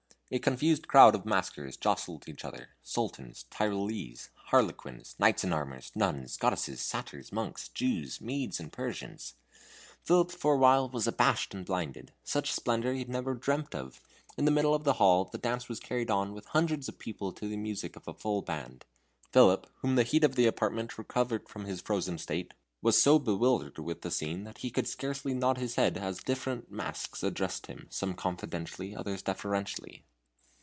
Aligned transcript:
A 0.33 0.39
confused 0.39 0.87
crowd 0.87 1.13
of 1.13 1.25
maskers 1.25 1.75
jostled 1.75 2.25
each 2.29 2.45
other, 2.45 2.69
sultans, 2.83 3.43
Tyrolese, 3.51 4.29
harlequins, 4.45 5.13
knights 5.19 5.43
in 5.43 5.51
armor, 5.51 5.81
nuns, 5.93 6.37
goddesses, 6.37 6.79
satyrs, 6.81 7.33
monks, 7.33 7.67
Jews, 7.67 8.21
Medes, 8.21 8.57
and 8.57 8.71
Persians. 8.71 9.33
Philip 10.05 10.31
for 10.31 10.53
a 10.53 10.57
while 10.57 10.87
was 10.87 11.05
abashed 11.05 11.53
and 11.53 11.65
blinded. 11.65 12.13
Such 12.23 12.53
splendor 12.53 12.93
he 12.93 12.99
had 12.99 13.09
never 13.09 13.33
dreamt 13.33 13.75
of. 13.75 13.99
In 14.37 14.45
the 14.45 14.51
middle 14.51 14.73
of 14.73 14.85
the 14.85 14.93
hall 14.93 15.25
the 15.25 15.37
dance 15.37 15.67
was 15.67 15.81
carried 15.81 16.09
on 16.09 16.31
with 16.33 16.45
hundreds 16.45 16.87
of 16.87 16.97
people 16.97 17.33
to 17.33 17.49
the 17.49 17.57
music 17.57 17.97
of 17.97 18.07
a 18.07 18.13
full 18.13 18.41
band. 18.41 18.85
Philip, 19.33 19.67
whom 19.79 19.95
the 19.95 20.03
heat 20.03 20.23
of 20.23 20.35
the 20.37 20.47
apartment 20.47 20.97
recovered 20.97 21.49
from 21.49 21.65
his 21.65 21.81
frozen 21.81 22.17
state, 22.17 22.53
was 22.81 23.01
so 23.03 23.19
bewildered 23.19 23.79
with 23.79 23.99
the 23.99 24.09
scene 24.09 24.45
that 24.45 24.59
he 24.59 24.69
could 24.71 24.87
scarcely 24.87 25.33
nod 25.33 25.57
his 25.57 25.75
head 25.75 25.97
as 25.97 26.23
different 26.23 26.71
masks 26.71 27.21
addressed 27.21 27.67
him, 27.67 27.87
some 27.89 28.13
confidentially, 28.13 28.95
others 28.95 29.21
deferentially. 29.21 30.05